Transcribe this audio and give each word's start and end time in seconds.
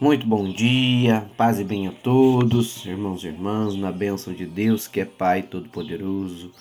Muito 0.00 0.26
bom 0.26 0.50
dia, 0.50 1.28
paz 1.36 1.60
e 1.60 1.64
bem 1.64 1.86
a 1.86 1.92
todos, 1.92 2.86
irmãos 2.86 3.22
e 3.22 3.26
irmãs, 3.26 3.76
na 3.76 3.92
bênção 3.92 4.32
de 4.32 4.46
Deus 4.46 4.88
que 4.88 4.98
é 4.98 5.04
Pai 5.04 5.42
Todo-Poderoso. 5.42 6.54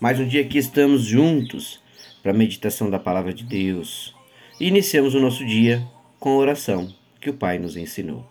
Mais 0.00 0.18
um 0.18 0.26
dia 0.26 0.42
que 0.42 0.56
estamos 0.56 1.02
juntos 1.02 1.82
para 2.22 2.30
a 2.30 2.34
meditação 2.34 2.88
da 2.88 2.98
Palavra 2.98 3.34
de 3.34 3.44
Deus. 3.44 4.16
E 4.58 4.66
iniciamos 4.66 5.14
o 5.14 5.20
nosso 5.20 5.44
dia 5.44 5.86
com 6.18 6.30
a 6.30 6.36
oração 6.36 6.90
que 7.20 7.28
o 7.28 7.34
Pai 7.34 7.58
nos 7.58 7.76
ensinou. 7.76 8.24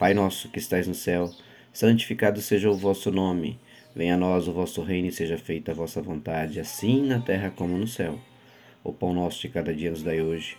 Pai 0.00 0.12
nosso 0.14 0.48
que 0.48 0.58
estais 0.58 0.88
no 0.88 0.94
céu, 0.94 1.30
santificado 1.72 2.40
seja 2.40 2.68
o 2.68 2.76
vosso 2.76 3.12
nome. 3.12 3.56
Venha 3.94 4.14
a 4.14 4.18
nós 4.18 4.48
o 4.48 4.52
vosso 4.52 4.82
reino 4.82 5.06
e 5.06 5.12
seja 5.12 5.38
feita 5.38 5.70
a 5.70 5.76
vossa 5.76 6.02
vontade, 6.02 6.58
assim 6.58 7.06
na 7.06 7.20
terra 7.20 7.52
como 7.54 7.78
no 7.78 7.86
céu. 7.86 8.18
O 8.82 8.92
pão 8.92 9.14
nosso 9.14 9.40
de 9.42 9.48
cada 9.48 9.72
dia 9.72 9.92
nos 9.92 10.02
dai 10.02 10.20
hoje. 10.20 10.56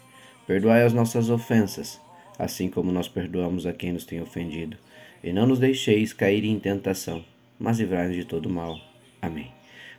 Perdoai 0.48 0.84
as 0.84 0.94
nossas 0.94 1.30
ofensas 1.30 2.00
assim 2.38 2.70
como 2.70 2.92
nós 2.92 3.08
perdoamos 3.08 3.66
a 3.66 3.74
quem 3.74 3.94
nos 3.94 4.06
tem 4.06 4.22
ofendido. 4.22 4.78
E 5.24 5.34
não 5.34 5.48
nos 5.48 5.60
deixeis 5.60 6.14
cair 6.14 6.46
em 6.46 6.60
tentação, 6.60 7.24
mas 7.60 7.80
livrai-nos 7.80 8.16
de 8.16 8.26
todo 8.26 8.50
mal. 8.50 8.80
Amém. 9.22 9.52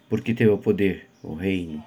Porque 0.09 0.33
teu 0.33 0.51
é 0.51 0.55
o 0.55 0.59
poder, 0.59 1.09
o 1.23 1.35
reino 1.35 1.83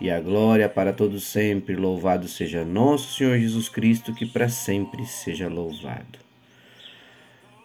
e 0.00 0.10
a 0.10 0.20
glória 0.20 0.68
para 0.68 0.92
todos 0.92 1.24
sempre. 1.24 1.74
Louvado 1.74 2.28
seja 2.28 2.64
nosso 2.64 3.14
Senhor 3.14 3.38
Jesus 3.38 3.68
Cristo, 3.68 4.14
que 4.14 4.26
para 4.26 4.48
sempre 4.48 5.04
seja 5.06 5.48
louvado. 5.48 6.18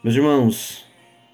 Meus 0.04 0.16
irmãos, 0.16 0.86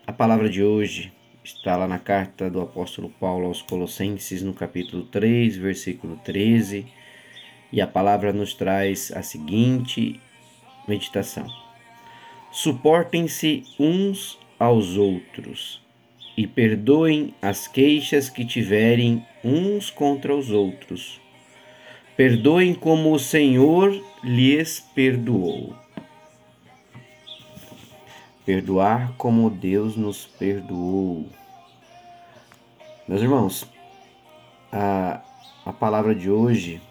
a 0.05 0.11
palavra 0.11 0.49
de 0.49 0.61
hoje 0.61 1.11
está 1.43 1.77
lá 1.77 1.87
na 1.87 1.99
carta 1.99 2.49
do 2.49 2.59
apóstolo 2.59 3.09
Paulo 3.09 3.47
aos 3.47 3.61
Colossenses, 3.61 4.43
no 4.43 4.53
capítulo 4.53 5.03
3, 5.03 5.55
versículo 5.55 6.17
13, 6.17 6.85
e 7.71 7.79
a 7.79 7.87
palavra 7.87 8.33
nos 8.33 8.53
traz 8.53 9.11
a 9.15 9.21
seguinte 9.21 10.19
Meditação. 10.87 11.47
Suportem-se 12.51 13.63
uns 13.77 14.39
aos 14.57 14.97
outros 14.97 15.81
e 16.37 16.45
perdoem 16.45 17.33
as 17.41 17.67
queixas 17.67 18.29
que 18.29 18.45
tiverem 18.45 19.25
uns 19.43 19.89
contra 19.89 20.35
os 20.35 20.51
outros. 20.51 21.19
Perdoem 22.15 22.73
como 22.73 23.13
o 23.13 23.19
Senhor 23.19 23.99
lhes 24.23 24.79
perdoou. 24.95 25.75
Perdoar 28.45 29.13
como 29.17 29.49
Deus 29.49 29.95
nos 29.95 30.25
perdoou. 30.25 31.27
Meus 33.07 33.21
irmãos, 33.21 33.67
a, 34.71 35.21
a 35.65 35.73
palavra 35.73 36.15
de 36.15 36.29
hoje 36.29 36.81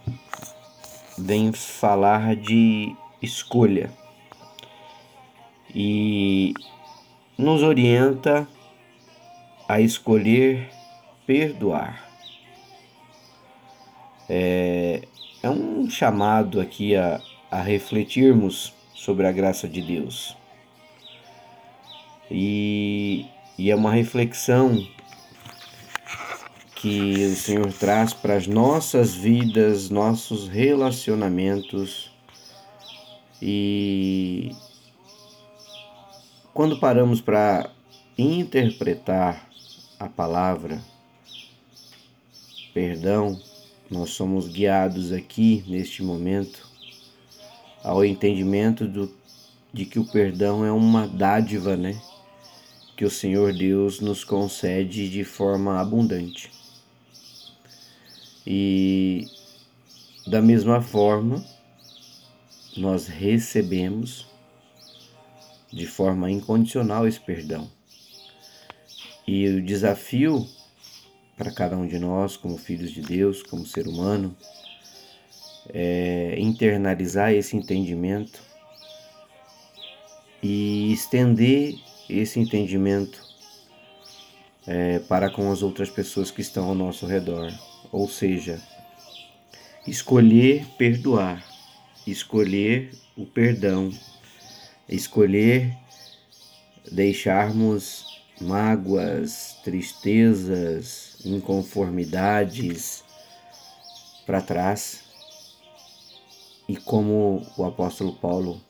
vem 1.18 1.52
falar 1.52 2.36
de 2.36 2.94
escolha 3.26 3.90
e 5.74 6.54
nos 7.36 7.62
orienta 7.62 8.48
a 9.68 9.80
escolher 9.80 10.70
perdoar. 11.26 12.08
É, 14.28 15.02
é 15.42 15.50
um 15.50 15.88
chamado 15.90 16.60
aqui 16.60 16.96
a, 16.96 17.20
a 17.50 17.60
refletirmos 17.60 18.72
sobre 18.94 19.26
a 19.26 19.32
graça 19.32 19.68
de 19.68 19.82
Deus. 19.82 20.36
E, 22.30 23.26
e 23.58 23.70
é 23.70 23.76
uma 23.76 23.92
reflexão 23.92 24.82
que 26.74 27.12
o 27.32 27.36
Senhor 27.36 27.72
traz 27.72 28.12
para 28.12 28.34
as 28.34 28.46
nossas 28.46 29.14
vidas, 29.14 29.90
nossos 29.90 30.48
relacionamentos 30.48 32.15
e 33.40 34.54
quando 36.54 36.78
paramos 36.78 37.20
para 37.20 37.70
interpretar 38.16 39.48
a 39.98 40.08
palavra 40.08 40.80
perdão, 42.72 43.40
nós 43.90 44.10
somos 44.10 44.48
guiados 44.48 45.10
aqui 45.10 45.64
neste 45.66 46.02
momento 46.02 46.68
ao 47.82 48.04
entendimento 48.04 48.86
do, 48.86 49.10
de 49.72 49.86
que 49.86 49.98
o 49.98 50.04
perdão 50.04 50.64
é 50.64 50.70
uma 50.70 51.06
dádiva, 51.06 51.76
né? 51.76 51.98
Que 52.96 53.04
o 53.04 53.10
Senhor 53.10 53.54
Deus 53.54 54.00
nos 54.00 54.24
concede 54.24 55.08
de 55.08 55.24
forma 55.24 55.80
abundante. 55.80 56.50
E 58.46 59.26
da 60.26 60.42
mesma 60.42 60.82
forma, 60.82 61.42
nós 62.76 63.06
recebemos 63.06 64.26
de 65.72 65.86
forma 65.86 66.30
incondicional 66.30 67.06
esse 67.06 67.20
perdão. 67.20 67.70
E 69.26 69.48
o 69.48 69.62
desafio 69.62 70.46
para 71.36 71.50
cada 71.50 71.76
um 71.76 71.86
de 71.86 71.98
nós, 71.98 72.36
como 72.36 72.56
filhos 72.56 72.90
de 72.90 73.02
Deus, 73.02 73.42
como 73.42 73.66
ser 73.66 73.86
humano, 73.86 74.34
é 75.68 76.36
internalizar 76.38 77.32
esse 77.32 77.56
entendimento 77.56 78.40
e 80.42 80.92
estender 80.92 81.74
esse 82.08 82.38
entendimento 82.38 83.20
é, 84.66 85.00
para 85.00 85.30
com 85.30 85.50
as 85.50 85.62
outras 85.62 85.90
pessoas 85.90 86.30
que 86.30 86.40
estão 86.40 86.68
ao 86.68 86.74
nosso 86.74 87.04
redor. 87.06 87.52
Ou 87.90 88.08
seja, 88.08 88.60
escolher 89.86 90.64
perdoar 90.78 91.55
escolher 92.06 92.90
o 93.16 93.26
perdão, 93.26 93.90
escolher 94.88 95.76
deixarmos 96.90 98.22
mágoas, 98.40 99.56
tristezas, 99.64 101.18
inconformidades 101.24 103.02
para 104.24 104.40
trás. 104.40 105.04
E 106.68 106.76
como 106.76 107.46
o 107.56 107.64
apóstolo 107.64 108.12
Paulo 108.14 108.60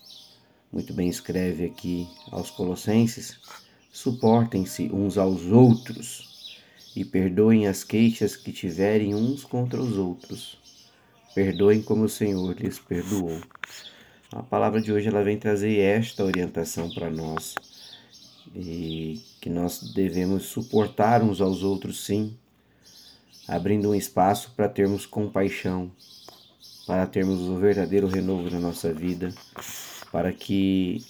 muito 0.73 0.93
bem 0.93 1.09
escreve 1.09 1.65
aqui 1.65 2.09
aos 2.31 2.51
Colossenses, 2.51 3.39
suportem-se 3.93 4.91
uns 4.93 5.17
aos 5.17 5.47
outros 5.47 6.61
e 6.95 7.05
perdoem 7.05 7.67
as 7.67 7.83
queixas 7.83 8.37
que 8.37 8.53
tiverem 8.53 9.15
uns 9.15 9.45
contra 9.45 9.81
os 9.81 9.97
outros 9.97 10.59
Perdoem 11.37 11.83
como 11.83 12.05
o 12.05 12.09
Senhor 12.09 12.57
lhes 12.59 12.79
perdoou. 12.79 13.39
A 14.33 14.43
palavra 14.43 14.81
de 14.81 14.91
hoje 14.91 15.09
ela 15.09 15.23
vem 15.23 15.37
trazer 15.37 15.81
esta 15.81 16.25
orientação 16.25 16.89
para 16.89 17.11
nós 17.11 17.55
e 18.55 19.21
que 19.39 19.51
nós 19.51 19.93
devemos 19.93 20.45
suportar 20.45 21.23
uns 21.23 21.43
aos 21.43 21.63
outros, 21.63 22.07
sim, 22.07 22.35
abrindo 23.47 23.91
um 23.91 23.95
espaço 23.95 24.55
para 24.57 24.67
termos 24.67 25.05
compaixão, 25.05 25.93
para 26.87 27.07
termos 27.07 27.43
o 27.43 27.57
verdadeiro 27.57 28.07
renovo 28.07 28.49
na 28.49 28.59
nossa 28.59 28.91
vida, 28.91 29.31
para 30.11 30.33
que 30.33 31.05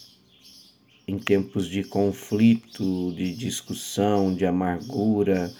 em 1.06 1.20
tempos 1.20 1.68
de 1.68 1.84
conflito, 1.84 3.14
de 3.14 3.32
discussão, 3.32 4.34
de 4.34 4.44
amargura, 4.44 5.54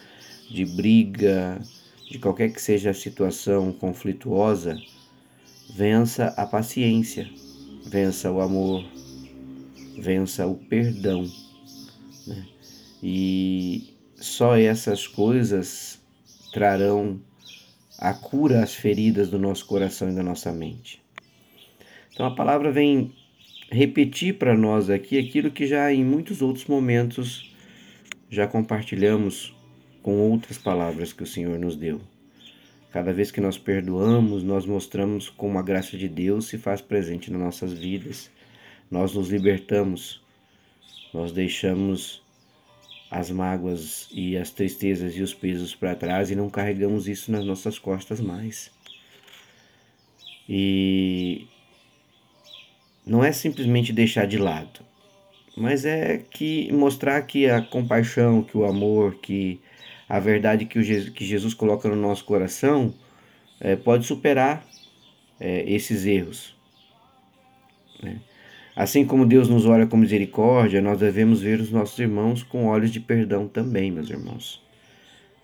de 0.50 0.64
briga, 0.64 1.62
de 2.08 2.18
qualquer 2.18 2.52
que 2.52 2.60
seja 2.60 2.90
a 2.90 2.94
situação 2.94 3.72
conflituosa, 3.72 4.76
vença 5.74 6.28
a 6.36 6.46
paciência, 6.46 7.28
vença 7.86 8.30
o 8.30 8.40
amor, 8.40 8.84
vença 9.98 10.46
o 10.46 10.56
perdão. 10.56 11.24
Né? 12.26 12.46
E 13.02 13.94
só 14.14 14.56
essas 14.56 15.06
coisas 15.06 16.00
trarão 16.52 17.20
a 17.98 18.14
cura 18.14 18.62
às 18.62 18.74
feridas 18.74 19.30
do 19.30 19.38
nosso 19.38 19.66
coração 19.66 20.10
e 20.10 20.14
da 20.14 20.22
nossa 20.22 20.52
mente. 20.52 21.02
Então 22.12 22.26
a 22.26 22.34
palavra 22.34 22.70
vem 22.70 23.12
repetir 23.70 24.38
para 24.38 24.56
nós 24.56 24.88
aqui 24.88 25.18
aquilo 25.18 25.50
que 25.50 25.66
já 25.66 25.92
em 25.92 26.04
muitos 26.04 26.40
outros 26.40 26.66
momentos 26.66 27.52
já 28.30 28.46
compartilhamos 28.46 29.55
com 30.06 30.30
outras 30.30 30.56
palavras 30.56 31.12
que 31.12 31.24
o 31.24 31.26
Senhor 31.26 31.58
nos 31.58 31.74
deu. 31.74 32.00
Cada 32.92 33.12
vez 33.12 33.32
que 33.32 33.40
nós 33.40 33.58
perdoamos, 33.58 34.44
nós 34.44 34.64
mostramos 34.64 35.28
como 35.28 35.58
a 35.58 35.62
graça 35.62 35.98
de 35.98 36.08
Deus 36.08 36.46
se 36.46 36.56
faz 36.58 36.80
presente 36.80 37.28
nas 37.28 37.40
nossas 37.40 37.72
vidas. 37.72 38.30
Nós 38.88 39.14
nos 39.14 39.30
libertamos, 39.30 40.22
nós 41.12 41.32
deixamos 41.32 42.22
as 43.10 43.32
mágoas 43.32 44.08
e 44.12 44.36
as 44.36 44.52
tristezas 44.52 45.16
e 45.16 45.22
os 45.22 45.34
pesos 45.34 45.74
para 45.74 45.96
trás 45.96 46.30
e 46.30 46.36
não 46.36 46.48
carregamos 46.48 47.08
isso 47.08 47.32
nas 47.32 47.44
nossas 47.44 47.76
costas 47.76 48.20
mais. 48.20 48.70
E 50.48 51.48
não 53.04 53.24
é 53.24 53.32
simplesmente 53.32 53.92
deixar 53.92 54.28
de 54.28 54.38
lado, 54.38 54.82
mas 55.56 55.84
é 55.84 56.18
que 56.30 56.72
mostrar 56.72 57.20
que 57.22 57.50
a 57.50 57.60
compaixão, 57.60 58.40
que 58.40 58.56
o 58.56 58.64
amor, 58.64 59.16
que 59.16 59.60
a 60.08 60.18
verdade 60.20 60.66
que, 60.66 60.78
o 60.78 60.82
Jesus, 60.82 61.10
que 61.10 61.24
Jesus 61.24 61.54
coloca 61.54 61.88
no 61.88 61.96
nosso 61.96 62.24
coração 62.24 62.94
é, 63.60 63.74
pode 63.74 64.06
superar 64.06 64.64
é, 65.40 65.64
esses 65.70 66.06
erros. 66.06 66.54
Né? 68.02 68.20
Assim 68.74 69.06
como 69.06 69.24
Deus 69.24 69.48
nos 69.48 69.64
olha 69.64 69.86
com 69.86 69.96
misericórdia, 69.96 70.82
nós 70.82 70.98
devemos 70.98 71.40
ver 71.40 71.60
os 71.60 71.70
nossos 71.70 71.98
irmãos 71.98 72.42
com 72.42 72.66
olhos 72.66 72.92
de 72.92 73.00
perdão 73.00 73.48
também, 73.48 73.90
meus 73.90 74.10
irmãos. 74.10 74.62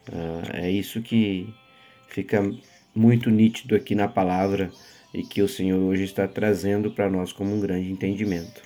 Uh, 0.06 0.50
é 0.52 0.70
isso 0.70 1.00
que 1.00 1.48
fica 2.08 2.42
muito 2.94 3.30
nítido 3.30 3.74
aqui 3.74 3.94
na 3.94 4.06
palavra 4.06 4.70
e 5.14 5.22
que 5.22 5.40
o 5.40 5.48
Senhor 5.48 5.78
hoje 5.78 6.04
está 6.04 6.28
trazendo 6.28 6.90
para 6.90 7.08
nós 7.08 7.32
como 7.32 7.54
um 7.54 7.60
grande 7.60 7.90
entendimento. 7.90 8.60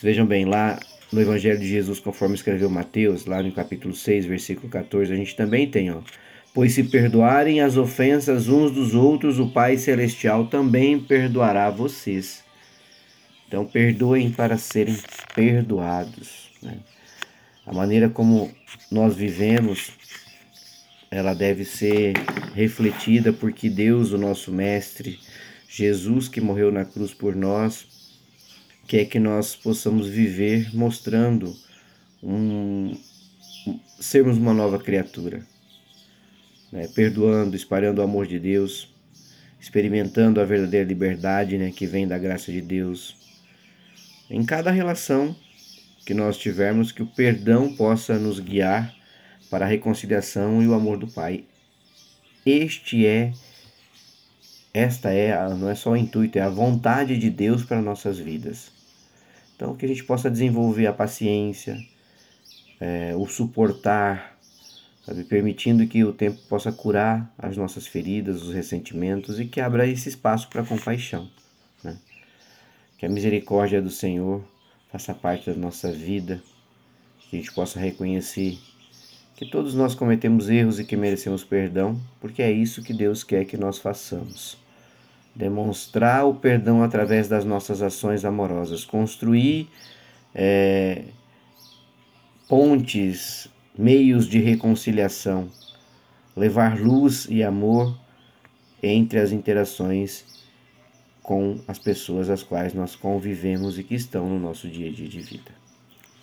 Vejam 0.00 0.26
bem, 0.26 0.44
lá 0.44 0.78
no 1.12 1.20
Evangelho 1.20 1.58
de 1.58 1.68
Jesus, 1.68 2.00
conforme 2.00 2.34
escreveu 2.34 2.70
Mateus, 2.70 3.26
lá 3.26 3.42
no 3.42 3.52
capítulo 3.52 3.94
6, 3.94 4.24
versículo 4.24 4.68
14, 4.68 5.12
a 5.12 5.16
gente 5.16 5.36
também 5.36 5.70
tem, 5.70 5.90
ó. 5.90 6.00
Pois 6.54 6.72
se 6.72 6.84
perdoarem 6.84 7.60
as 7.60 7.76
ofensas 7.76 8.48
uns 8.48 8.72
dos 8.72 8.94
outros, 8.94 9.38
o 9.38 9.50
Pai 9.50 9.76
Celestial 9.76 10.46
também 10.46 10.98
perdoará 10.98 11.70
vocês. 11.70 12.42
Então, 13.46 13.66
perdoem 13.66 14.30
para 14.30 14.56
serem 14.56 14.96
perdoados. 15.34 16.50
Né? 16.62 16.78
A 17.66 17.72
maneira 17.72 18.08
como 18.08 18.50
nós 18.90 19.14
vivemos, 19.14 19.92
ela 21.10 21.34
deve 21.34 21.64
ser 21.64 22.14
refletida 22.54 23.32
porque 23.32 23.68
Deus, 23.68 24.12
o 24.12 24.18
nosso 24.18 24.50
Mestre, 24.50 25.18
Jesus 25.68 26.28
que 26.28 26.40
morreu 26.40 26.72
na 26.72 26.84
cruz 26.84 27.14
por 27.14 27.34
nós, 27.34 27.86
quer 28.92 29.06
que 29.06 29.18
nós 29.18 29.56
possamos 29.56 30.06
viver 30.06 30.68
mostrando 30.76 31.56
um, 32.22 32.94
sermos 33.98 34.36
uma 34.36 34.52
nova 34.52 34.78
criatura, 34.78 35.46
né? 36.70 36.86
perdoando, 36.88 37.56
espalhando 37.56 38.00
o 38.00 38.02
amor 38.02 38.26
de 38.26 38.38
Deus, 38.38 38.94
experimentando 39.58 40.42
a 40.42 40.44
verdadeira 40.44 40.86
liberdade 40.86 41.56
né, 41.56 41.72
que 41.74 41.86
vem 41.86 42.06
da 42.06 42.18
graça 42.18 42.52
de 42.52 42.60
Deus. 42.60 43.16
Em 44.28 44.44
cada 44.44 44.70
relação 44.70 45.34
que 46.04 46.12
nós 46.12 46.36
tivermos, 46.36 46.92
que 46.92 47.02
o 47.02 47.06
perdão 47.06 47.74
possa 47.74 48.18
nos 48.18 48.40
guiar 48.40 48.94
para 49.48 49.64
a 49.64 49.68
reconciliação 49.68 50.62
e 50.62 50.68
o 50.68 50.74
amor 50.74 50.98
do 50.98 51.06
Pai. 51.06 51.46
Este 52.44 53.06
é 53.06 53.32
esta 54.74 55.08
é, 55.08 55.32
não 55.54 55.70
é 55.70 55.74
só 55.74 55.92
o 55.92 55.96
intuito, 55.96 56.38
é 56.38 56.42
a 56.42 56.50
vontade 56.50 57.16
de 57.16 57.30
Deus 57.30 57.62
para 57.62 57.80
nossas 57.80 58.18
vidas. 58.18 58.81
Então, 59.54 59.76
que 59.76 59.84
a 59.84 59.88
gente 59.88 60.04
possa 60.04 60.30
desenvolver 60.30 60.86
a 60.86 60.92
paciência, 60.92 61.78
é, 62.80 63.14
o 63.16 63.26
suportar, 63.26 64.38
sabe? 65.04 65.24
permitindo 65.24 65.86
que 65.86 66.04
o 66.04 66.12
tempo 66.12 66.38
possa 66.48 66.72
curar 66.72 67.32
as 67.38 67.56
nossas 67.56 67.86
feridas, 67.86 68.42
os 68.42 68.54
ressentimentos 68.54 69.38
e 69.38 69.46
que 69.46 69.60
abra 69.60 69.86
esse 69.86 70.08
espaço 70.08 70.48
para 70.48 70.62
a 70.62 70.66
compaixão. 70.66 71.30
Né? 71.82 71.96
Que 72.98 73.06
a 73.06 73.08
misericórdia 73.08 73.80
do 73.80 73.90
Senhor 73.90 74.42
faça 74.90 75.14
parte 75.14 75.50
da 75.50 75.56
nossa 75.56 75.92
vida, 75.92 76.42
que 77.28 77.36
a 77.36 77.38
gente 77.38 77.52
possa 77.52 77.78
reconhecer 77.78 78.58
que 79.44 79.50
todos 79.50 79.74
nós 79.74 79.92
cometemos 79.92 80.48
erros 80.48 80.78
e 80.78 80.84
que 80.84 80.96
merecemos 80.96 81.42
perdão, 81.42 82.00
porque 82.20 82.42
é 82.42 82.52
isso 82.52 82.80
que 82.80 82.92
Deus 82.92 83.24
quer 83.24 83.44
que 83.44 83.56
nós 83.56 83.76
façamos. 83.76 84.56
Demonstrar 85.34 86.26
o 86.26 86.34
perdão 86.34 86.82
através 86.82 87.28
das 87.28 87.44
nossas 87.44 87.80
ações 87.80 88.24
amorosas, 88.24 88.84
construir 88.84 89.68
é, 90.34 91.04
pontes, 92.48 93.48
meios 93.76 94.26
de 94.26 94.38
reconciliação, 94.38 95.48
levar 96.36 96.78
luz 96.78 97.26
e 97.30 97.42
amor 97.42 97.98
entre 98.82 99.18
as 99.18 99.32
interações 99.32 100.24
com 101.22 101.60
as 101.68 101.78
pessoas 101.78 102.28
às 102.28 102.42
quais 102.42 102.74
nós 102.74 102.96
convivemos 102.96 103.78
e 103.78 103.84
que 103.84 103.94
estão 103.94 104.28
no 104.28 104.38
nosso 104.38 104.68
dia 104.68 104.90
a 104.90 104.92
dia 104.92 105.08
de 105.08 105.20
vida. 105.20 105.52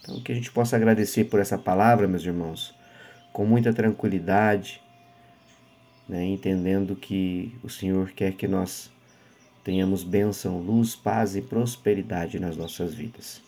Então, 0.02 0.22
que 0.22 0.32
a 0.32 0.36
gente 0.36 0.52
possa 0.52 0.76
agradecer 0.76 1.26
por 1.26 1.40
essa 1.40 1.58
palavra, 1.58 2.08
meus 2.08 2.24
irmãos 2.24 2.78
com 3.32 3.46
muita 3.46 3.74
tranquilidade, 3.74 4.82
né, 6.08 6.26
entendendo 6.26 6.96
que 6.96 7.56
o 7.64 7.70
Senhor 7.70 8.12
quer 8.12 8.34
que 8.34 8.48
nós 8.48 8.92
tenhamos 9.64 10.04
bênção, 10.04 10.60
luz, 10.60 10.96
paz 10.96 11.36
e 11.36 11.42
prosperidade 11.42 12.40
nas 12.40 12.58
nossas 12.58 12.94
vidas. 12.94 13.42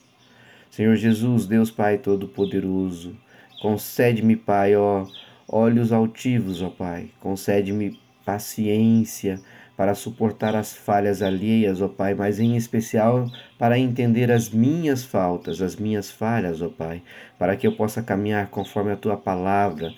Senhor 0.69 0.96
Jesus, 0.96 1.46
Deus 1.46 1.69
Pai 1.69 1.98
Todo-Poderoso, 1.98 3.16
concede-me, 3.62 4.36
Pai, 4.36 4.75
ó, 4.75 5.06
olhos 5.48 5.92
altivos, 5.92 6.62
ó 6.62 6.69
Pai, 6.69 7.10
concede-me 7.19 8.00
paciência, 8.25 9.42
para 9.81 9.96
suportar 9.96 10.56
as 10.56 10.74
falhas 10.74 11.24
alheias, 11.24 11.81
ó 11.81 11.88
Pai, 11.88 12.13
mas 12.13 12.40
em 12.40 12.56
especial 12.56 13.28
para 13.58 13.80
entender 13.80 14.31
as 14.31 14.48
minhas 14.48 15.04
faltas, 15.04 15.60
as 15.60 15.75
minhas 15.75 16.12
falhas, 16.12 16.62
ó 16.62 16.69
Pai, 16.69 17.02
para 17.40 17.56
que 17.56 17.66
eu 17.66 17.75
possa 17.75 18.04
caminhar 18.04 18.48
conforme 18.52 18.92
a 18.92 18.96
tua 18.96 19.18
palavra. 19.18 19.92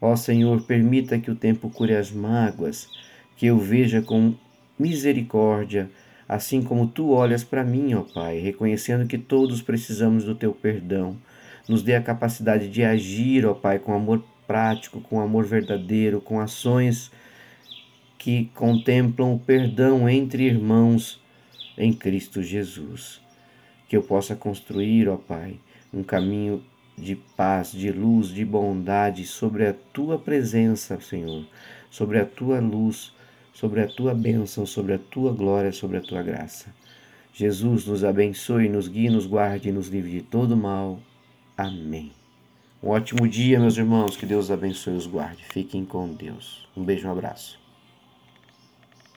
Ó 0.00 0.16
Senhor, 0.16 0.62
permita 0.62 1.18
que 1.18 1.30
o 1.30 1.36
tempo 1.36 1.68
cure 1.68 1.94
as 1.94 2.10
mágoas, 2.10 2.88
que 3.36 3.44
eu 3.44 3.58
veja 3.58 4.00
com 4.00 4.34
misericórdia, 4.78 5.90
assim 6.28 6.62
como 6.62 6.86
tu 6.86 7.10
olhas 7.10 7.44
para 7.44 7.64
mim, 7.64 7.94
ó 7.94 8.02
Pai, 8.02 8.38
reconhecendo 8.38 9.06
que 9.06 9.18
todos 9.18 9.62
precisamos 9.62 10.24
do 10.24 10.34
teu 10.34 10.52
perdão. 10.52 11.16
Nos 11.68 11.82
dê 11.82 11.94
a 11.94 12.02
capacidade 12.02 12.68
de 12.68 12.84
agir, 12.84 13.46
ó 13.46 13.54
Pai, 13.54 13.78
com 13.78 13.92
amor 13.92 14.22
prático, 14.46 15.00
com 15.00 15.20
amor 15.20 15.44
verdadeiro, 15.44 16.20
com 16.20 16.40
ações 16.40 17.10
que 18.18 18.50
contemplam 18.54 19.34
o 19.34 19.38
perdão 19.38 20.08
entre 20.08 20.44
irmãos 20.44 21.20
em 21.76 21.92
Cristo 21.92 22.42
Jesus. 22.42 23.20
Que 23.88 23.96
eu 23.96 24.02
possa 24.02 24.34
construir, 24.34 25.08
ó 25.08 25.16
Pai, 25.16 25.60
um 25.92 26.02
caminho 26.02 26.62
de 26.96 27.14
paz, 27.14 27.72
de 27.72 27.92
luz, 27.92 28.28
de 28.28 28.44
bondade 28.44 29.24
sobre 29.26 29.66
a 29.66 29.74
tua 29.92 30.18
presença, 30.18 30.98
Senhor, 31.00 31.44
sobre 31.90 32.18
a 32.18 32.24
tua 32.24 32.58
luz, 32.58 33.12
sobre 33.56 33.80
a 33.80 33.86
tua 33.86 34.14
bênção, 34.14 34.66
sobre 34.66 34.92
a 34.92 34.98
tua 34.98 35.32
glória, 35.32 35.72
sobre 35.72 35.96
a 35.96 36.02
tua 36.02 36.22
graça. 36.22 36.66
Jesus 37.32 37.86
nos 37.86 38.04
abençoe, 38.04 38.68
nos 38.68 38.86
guie, 38.86 39.08
nos 39.08 39.26
guarde 39.26 39.70
e 39.70 39.72
nos 39.72 39.88
livre 39.88 40.10
de 40.10 40.20
todo 40.20 40.54
mal. 40.54 41.00
Amém. 41.56 42.12
Um 42.82 42.90
ótimo 42.90 43.26
dia, 43.26 43.58
meus 43.58 43.78
irmãos. 43.78 44.14
Que 44.14 44.26
Deus 44.26 44.50
abençoe 44.50 44.92
e 44.92 44.96
os 44.98 45.06
guarde. 45.06 45.42
Fiquem 45.44 45.86
com 45.86 46.06
Deus. 46.12 46.68
Um 46.76 46.84
beijo, 46.84 47.08
um 47.08 47.12
abraço. 47.12 47.65